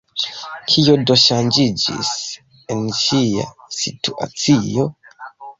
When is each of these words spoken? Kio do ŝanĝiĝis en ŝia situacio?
Kio 0.75 0.95
do 1.11 1.17
ŝanĝiĝis 1.23 2.09
en 2.77 2.83
ŝia 3.03 3.47
situacio? 3.81 4.91